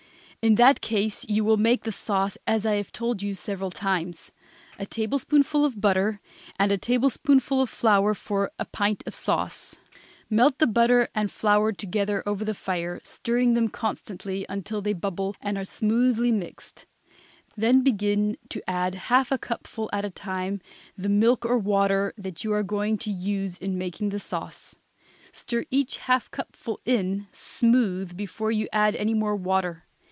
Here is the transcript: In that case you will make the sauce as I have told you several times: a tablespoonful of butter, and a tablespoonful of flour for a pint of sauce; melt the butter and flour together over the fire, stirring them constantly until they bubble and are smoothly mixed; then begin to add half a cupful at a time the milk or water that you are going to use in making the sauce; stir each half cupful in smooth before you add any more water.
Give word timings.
In 0.43 0.55
that 0.55 0.81
case 0.81 1.23
you 1.29 1.45
will 1.45 1.55
make 1.57 1.83
the 1.83 1.91
sauce 1.91 2.35
as 2.47 2.65
I 2.65 2.73
have 2.77 2.91
told 2.91 3.21
you 3.21 3.35
several 3.35 3.69
times: 3.69 4.31
a 4.79 4.87
tablespoonful 4.87 5.63
of 5.63 5.79
butter, 5.79 6.19
and 6.57 6.71
a 6.71 6.79
tablespoonful 6.79 7.61
of 7.61 7.69
flour 7.69 8.15
for 8.15 8.51
a 8.57 8.65
pint 8.65 9.03
of 9.05 9.13
sauce; 9.13 9.75
melt 10.31 10.57
the 10.57 10.65
butter 10.65 11.09
and 11.13 11.31
flour 11.31 11.71
together 11.71 12.23
over 12.25 12.43
the 12.43 12.55
fire, 12.55 12.99
stirring 13.03 13.53
them 13.53 13.67
constantly 13.69 14.47
until 14.49 14.81
they 14.81 14.93
bubble 14.93 15.35
and 15.41 15.59
are 15.59 15.63
smoothly 15.63 16.31
mixed; 16.31 16.87
then 17.55 17.83
begin 17.83 18.35
to 18.49 18.67
add 18.67 18.95
half 18.95 19.31
a 19.31 19.37
cupful 19.37 19.91
at 19.93 20.05
a 20.05 20.09
time 20.09 20.59
the 20.97 21.07
milk 21.07 21.45
or 21.45 21.59
water 21.59 22.15
that 22.17 22.43
you 22.43 22.51
are 22.51 22.63
going 22.63 22.97
to 22.97 23.11
use 23.11 23.59
in 23.59 23.77
making 23.77 24.09
the 24.09 24.19
sauce; 24.19 24.75
stir 25.31 25.65
each 25.69 25.97
half 25.97 26.31
cupful 26.31 26.79
in 26.83 27.27
smooth 27.31 28.17
before 28.17 28.51
you 28.51 28.67
add 28.73 28.95
any 28.95 29.13
more 29.13 29.35
water. 29.35 29.83